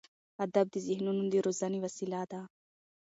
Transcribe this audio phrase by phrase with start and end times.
[0.45, 2.41] ادب د ذهنونو د روزنې وسیله ده.